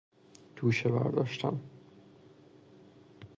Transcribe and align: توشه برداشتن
توشه 0.55 0.89
برداشتن 0.89 1.59